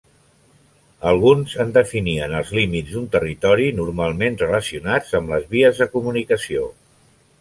Alguns 1.09 1.51
en 1.65 1.73
definien 1.75 2.33
els 2.39 2.49
límits 2.59 2.95
d'un 2.95 3.05
territori, 3.17 3.69
normalment 3.81 4.41
relacionats 4.45 5.13
amb 5.21 5.35
les 5.37 5.47
vies 5.53 5.83
de 5.83 5.89
comunicació. 5.99 6.67